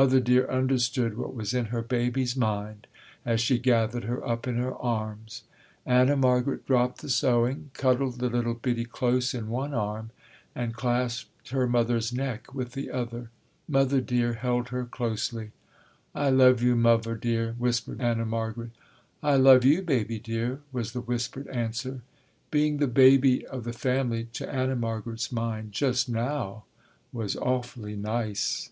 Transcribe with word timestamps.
Mother 0.00 0.20
Dear 0.20 0.48
understood 0.50 1.18
what 1.18 1.34
was 1.34 1.52
in 1.52 1.66
her 1.66 1.82
baby's 1.82 2.34
mind 2.34 2.86
as 3.26 3.42
she 3.42 3.58
gathered 3.58 4.04
her 4.04 4.26
up 4.26 4.48
in 4.48 4.56
her 4.56 4.74
arms. 4.74 5.42
Anna 5.84 6.16
Margaret 6.16 6.64
dropped 6.64 7.02
the 7.02 7.10
sewing, 7.10 7.70
cuddled 7.74 8.18
the 8.18 8.30
little 8.30 8.54
biddie 8.54 8.86
close 8.88 9.34
in 9.34 9.50
one 9.50 9.74
arm 9.74 10.08
and 10.54 10.72
clasped 10.72 11.50
her 11.50 11.66
mother's 11.66 12.10
neck 12.10 12.54
with 12.54 12.72
the 12.72 12.90
other. 12.90 13.28
Mother 13.68 14.00
Dear 14.00 14.32
held 14.32 14.70
her 14.70 14.86
closely. 14.86 15.50
"I 16.14 16.30
love 16.30 16.62
yo', 16.62 16.74
Muvver 16.74 17.16
Dear," 17.20 17.52
whispered 17.58 18.00
Anna 18.00 18.24
Margaret. 18.24 18.70
"I 19.22 19.34
love 19.36 19.62
you, 19.62 19.82
baby 19.82 20.18
dear," 20.18 20.60
was 20.72 20.92
the 20.92 21.02
whispered 21.02 21.48
answer. 21.48 22.00
Being 22.50 22.78
the 22.78 22.86
baby 22.88 23.46
of 23.46 23.64
the 23.64 23.74
family 23.74 24.24
to 24.32 24.50
Anna 24.50 24.74
Margaret's 24.76 25.30
mind, 25.30 25.72
just 25.72 26.08
now, 26.08 26.64
was 27.12 27.36
awfully 27.36 27.94
nice. 27.94 28.70